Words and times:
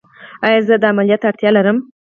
ایا 0.45 0.59
زه 0.67 0.75
عملیات 0.91 1.19
ته 1.21 1.27
اړتیا 1.29 1.49
لرم؟ 1.55 1.77